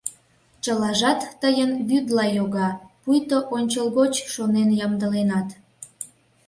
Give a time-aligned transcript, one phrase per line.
[0.63, 2.69] Чылажат тыйын вӱдла йога,
[3.03, 5.49] пуйто ончылгоч шонен ямдыленат.